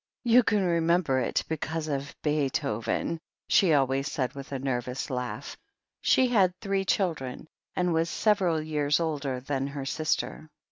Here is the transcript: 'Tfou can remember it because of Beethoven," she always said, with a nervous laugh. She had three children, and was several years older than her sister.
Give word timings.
'Tfou 0.27 0.43
can 0.43 0.65
remember 0.65 1.19
it 1.19 1.43
because 1.47 1.87
of 1.87 2.15
Beethoven," 2.23 3.19
she 3.47 3.71
always 3.71 4.11
said, 4.11 4.33
with 4.33 4.51
a 4.51 4.57
nervous 4.57 5.11
laugh. 5.11 5.55
She 6.01 6.29
had 6.29 6.57
three 6.59 6.85
children, 6.85 7.47
and 7.75 7.93
was 7.93 8.09
several 8.09 8.59
years 8.63 8.99
older 8.99 9.39
than 9.41 9.67
her 9.67 9.85
sister. 9.85 10.49